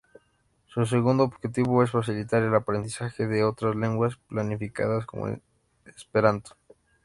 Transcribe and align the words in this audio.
Su 0.65 0.83
segundo 0.87 1.25
objetivo 1.25 1.83
es 1.83 1.91
facilitar 1.91 2.41
el 2.41 2.55
aprendizaje 2.55 3.27
de 3.27 3.43
otras 3.43 3.75
lenguas 3.75 4.15
planificadas 4.27 5.05
como 5.05 5.27
el 5.27 5.43
esperanto. 5.95 6.55